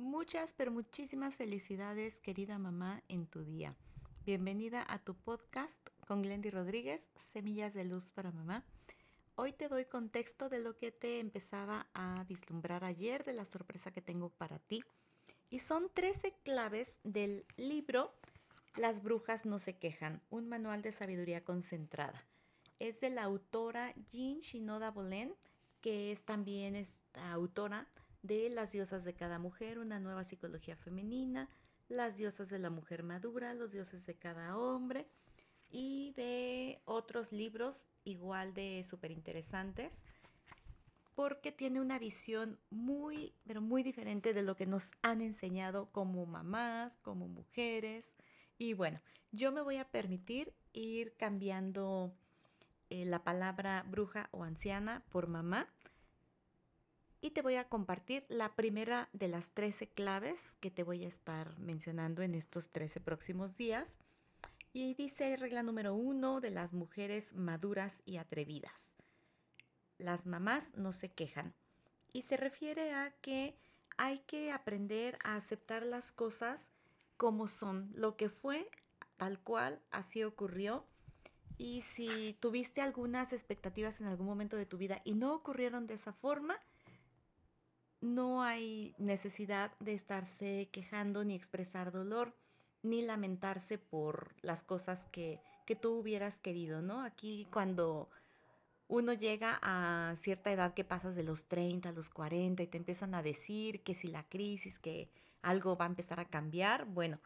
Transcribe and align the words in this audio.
Muchas, 0.00 0.54
pero 0.54 0.70
muchísimas 0.70 1.36
felicidades, 1.36 2.20
querida 2.20 2.58
mamá, 2.58 3.02
en 3.08 3.26
tu 3.26 3.44
día. 3.44 3.76
Bienvenida 4.24 4.82
a 4.88 4.98
tu 4.98 5.14
podcast 5.14 5.78
con 6.06 6.22
Glendy 6.22 6.48
Rodríguez, 6.48 7.10
Semillas 7.34 7.74
de 7.74 7.84
Luz 7.84 8.10
para 8.10 8.32
Mamá. 8.32 8.64
Hoy 9.34 9.52
te 9.52 9.68
doy 9.68 9.84
contexto 9.84 10.48
de 10.48 10.60
lo 10.60 10.78
que 10.78 10.90
te 10.90 11.20
empezaba 11.20 11.86
a 11.92 12.24
vislumbrar 12.24 12.82
ayer, 12.82 13.24
de 13.24 13.34
la 13.34 13.44
sorpresa 13.44 13.90
que 13.90 14.00
tengo 14.00 14.30
para 14.30 14.58
ti. 14.58 14.82
Y 15.50 15.58
son 15.58 15.90
13 15.92 16.32
claves 16.44 16.98
del 17.04 17.44
libro 17.58 18.10
Las 18.76 19.02
brujas 19.02 19.44
no 19.44 19.58
se 19.58 19.76
quejan, 19.76 20.22
un 20.30 20.48
manual 20.48 20.80
de 20.80 20.92
sabiduría 20.92 21.44
concentrada. 21.44 22.24
Es 22.78 23.02
de 23.02 23.10
la 23.10 23.24
autora 23.24 23.92
Jean 24.10 24.38
Shinoda 24.38 24.92
Bolen, 24.92 25.34
que 25.82 26.10
es 26.10 26.22
también 26.22 26.86
autora 27.12 27.86
de 28.22 28.50
Las 28.50 28.72
diosas 28.72 29.04
de 29.04 29.14
cada 29.14 29.38
mujer, 29.38 29.78
una 29.78 30.00
nueva 30.00 30.24
psicología 30.24 30.76
femenina, 30.76 31.48
Las 31.88 32.16
diosas 32.16 32.48
de 32.48 32.58
la 32.58 32.70
mujer 32.70 33.02
madura, 33.02 33.54
Los 33.54 33.72
dioses 33.72 34.06
de 34.06 34.16
cada 34.16 34.56
hombre 34.56 35.06
y 35.70 36.12
de 36.16 36.80
otros 36.84 37.32
libros 37.32 37.86
igual 38.04 38.54
de 38.54 38.84
súper 38.84 39.12
interesantes 39.12 40.04
porque 41.20 41.52
tiene 41.52 41.82
una 41.82 41.98
visión 41.98 42.58
muy, 42.70 43.34
pero 43.46 43.60
muy 43.60 43.82
diferente 43.82 44.32
de 44.32 44.42
lo 44.42 44.54
que 44.54 44.64
nos 44.64 44.92
han 45.02 45.20
enseñado 45.20 45.90
como 45.92 46.24
mamás, 46.24 46.96
como 47.02 47.28
mujeres. 47.28 48.16
Y 48.56 48.72
bueno, 48.72 49.02
yo 49.30 49.52
me 49.52 49.60
voy 49.60 49.76
a 49.76 49.84
permitir 49.84 50.54
ir 50.72 51.14
cambiando 51.18 52.14
eh, 52.88 53.04
la 53.04 53.22
palabra 53.22 53.84
bruja 53.86 54.30
o 54.30 54.44
anciana 54.44 55.04
por 55.10 55.28
mamá 55.28 55.68
y 57.20 57.30
te 57.30 57.42
voy 57.42 57.56
a 57.56 57.68
compartir 57.68 58.24
la 58.28 58.54
primera 58.54 59.08
de 59.12 59.28
las 59.28 59.52
13 59.52 59.88
claves 59.88 60.56
que 60.60 60.70
te 60.70 60.82
voy 60.82 61.04
a 61.04 61.08
estar 61.08 61.58
mencionando 61.58 62.22
en 62.22 62.34
estos 62.34 62.70
13 62.70 63.00
próximos 63.00 63.56
días. 63.56 63.98
Y 64.72 64.94
dice 64.94 65.36
regla 65.36 65.62
número 65.62 65.94
uno 65.94 66.40
de 66.40 66.50
las 66.50 66.72
mujeres 66.72 67.34
maduras 67.34 68.02
y 68.06 68.16
atrevidas. 68.16 68.92
Las 69.98 70.26
mamás 70.26 70.72
no 70.76 70.92
se 70.92 71.10
quejan. 71.10 71.54
Y 72.12 72.22
se 72.22 72.36
refiere 72.36 72.92
a 72.92 73.12
que 73.20 73.56
hay 73.98 74.20
que 74.20 74.50
aprender 74.50 75.18
a 75.22 75.36
aceptar 75.36 75.84
las 75.84 76.12
cosas 76.12 76.70
como 77.16 77.48
son. 77.48 77.90
Lo 77.94 78.16
que 78.16 78.30
fue, 78.30 78.70
tal 79.18 79.38
cual, 79.40 79.82
así 79.90 80.24
ocurrió. 80.24 80.86
Y 81.58 81.82
si 81.82 82.34
tuviste 82.40 82.80
algunas 82.80 83.34
expectativas 83.34 84.00
en 84.00 84.06
algún 84.06 84.26
momento 84.26 84.56
de 84.56 84.64
tu 84.64 84.78
vida 84.78 85.02
y 85.04 85.12
no 85.14 85.34
ocurrieron 85.34 85.86
de 85.86 85.94
esa 85.94 86.14
forma, 86.14 86.58
no 88.00 88.42
hay 88.42 88.94
necesidad 88.98 89.72
de 89.80 89.94
estarse 89.94 90.68
quejando 90.72 91.24
ni 91.24 91.34
expresar 91.34 91.92
dolor 91.92 92.34
ni 92.82 93.02
lamentarse 93.02 93.78
por 93.78 94.34
las 94.40 94.62
cosas 94.62 95.06
que, 95.12 95.40
que 95.66 95.76
tú 95.76 95.98
hubieras 95.98 96.40
querido, 96.40 96.80
¿no? 96.80 97.02
Aquí 97.02 97.46
cuando 97.52 98.08
uno 98.88 99.12
llega 99.12 99.58
a 99.62 100.14
cierta 100.16 100.50
edad 100.50 100.74
que 100.74 100.84
pasas 100.84 101.14
de 101.14 101.22
los 101.22 101.46
30 101.46 101.90
a 101.90 101.92
los 101.92 102.10
40 102.10 102.62
y 102.62 102.66
te 102.66 102.78
empiezan 102.78 103.14
a 103.14 103.22
decir 103.22 103.82
que 103.82 103.94
si 103.94 104.08
la 104.08 104.28
crisis, 104.28 104.78
que 104.78 105.10
algo 105.42 105.76
va 105.76 105.84
a 105.84 105.88
empezar 105.88 106.20
a 106.20 106.24
cambiar, 106.24 106.86
bueno, 106.86 107.20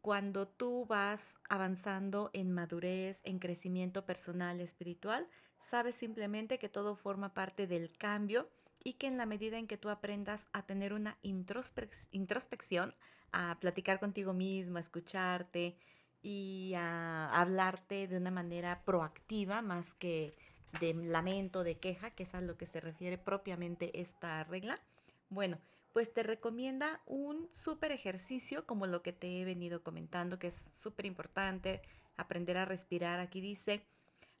cuando 0.00 0.48
tú 0.48 0.86
vas 0.86 1.38
avanzando 1.48 2.30
en 2.32 2.52
madurez, 2.52 3.20
en 3.24 3.38
crecimiento 3.38 4.06
personal, 4.06 4.60
espiritual, 4.60 5.28
sabes 5.58 5.94
simplemente 5.94 6.58
que 6.58 6.68
todo 6.68 6.94
forma 6.94 7.34
parte 7.34 7.66
del 7.66 7.92
cambio 7.96 8.48
y 8.82 8.94
que 8.94 9.06
en 9.06 9.18
la 9.18 9.26
medida 9.26 9.58
en 9.58 9.66
que 9.66 9.76
tú 9.76 9.90
aprendas 9.90 10.48
a 10.52 10.64
tener 10.64 10.92
una 10.94 11.18
introspección, 11.22 12.94
a 13.32 13.58
platicar 13.60 14.00
contigo 14.00 14.32
misma, 14.32 14.78
a 14.78 14.82
escucharte 14.82 15.76
y 16.22 16.72
a 16.76 17.28
hablarte 17.38 18.08
de 18.08 18.16
una 18.16 18.30
manera 18.30 18.82
proactiva 18.84 19.60
más 19.62 19.94
que 19.94 20.34
de 20.80 20.94
lamento, 20.94 21.64
de 21.64 21.78
queja, 21.78 22.10
que 22.10 22.22
es 22.22 22.34
a 22.34 22.40
lo 22.40 22.56
que 22.56 22.66
se 22.66 22.80
refiere 22.80 23.18
propiamente 23.18 24.00
esta 24.00 24.44
regla, 24.44 24.80
bueno, 25.28 25.58
pues 25.92 26.12
te 26.12 26.22
recomienda 26.22 27.02
un 27.06 27.48
súper 27.52 27.92
ejercicio 27.92 28.66
como 28.66 28.86
lo 28.86 29.02
que 29.02 29.12
te 29.12 29.40
he 29.40 29.44
venido 29.44 29.82
comentando, 29.82 30.38
que 30.38 30.48
es 30.48 30.70
súper 30.74 31.06
importante, 31.06 31.82
aprender 32.16 32.56
a 32.56 32.64
respirar. 32.64 33.18
Aquí 33.18 33.40
dice, 33.40 33.84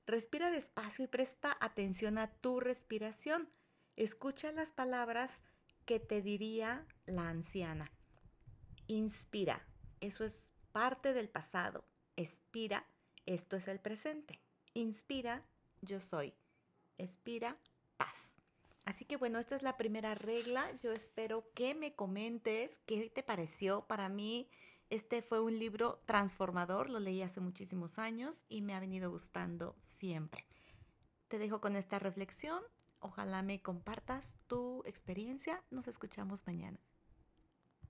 respira 0.06 0.50
despacio 0.50 1.04
y 1.04 1.08
presta 1.08 1.56
atención 1.60 2.18
a 2.18 2.28
tu 2.28 2.60
respiración. 2.60 3.48
Escucha 3.96 4.52
las 4.52 4.72
palabras 4.72 5.42
que 5.84 5.98
te 5.98 6.22
diría 6.22 6.86
la 7.06 7.28
anciana. 7.28 7.90
Inspira, 8.86 9.66
eso 10.00 10.24
es 10.24 10.52
parte 10.72 11.12
del 11.12 11.28
pasado. 11.28 11.84
Expira, 12.16 12.86
esto 13.26 13.56
es 13.56 13.66
el 13.68 13.80
presente. 13.80 14.40
Inspira, 14.74 15.44
yo 15.80 16.00
soy. 16.00 16.34
Expira, 16.96 17.56
paz. 17.96 18.39
Así 18.90 19.04
que 19.04 19.16
bueno, 19.16 19.38
esta 19.38 19.54
es 19.54 19.62
la 19.62 19.76
primera 19.76 20.16
regla. 20.16 20.66
Yo 20.80 20.90
espero 20.90 21.44
que 21.54 21.76
me 21.76 21.94
comentes 21.94 22.80
qué 22.86 23.08
te 23.08 23.22
pareció. 23.22 23.86
Para 23.86 24.08
mí, 24.08 24.50
este 24.88 25.22
fue 25.22 25.38
un 25.40 25.60
libro 25.60 26.02
transformador. 26.06 26.90
Lo 26.90 26.98
leí 26.98 27.22
hace 27.22 27.38
muchísimos 27.38 28.00
años 28.00 28.42
y 28.48 28.62
me 28.62 28.74
ha 28.74 28.80
venido 28.80 29.08
gustando 29.08 29.76
siempre. 29.80 30.44
Te 31.28 31.38
dejo 31.38 31.60
con 31.60 31.76
esta 31.76 32.00
reflexión 32.00 32.60
Ojalá 33.02 33.42
me 33.42 33.62
compartas 33.62 34.36
tu 34.46 34.82
experiencia. 34.84 35.64
Nos 35.70 35.88
escuchamos 35.88 36.46
mañana. 36.46 36.78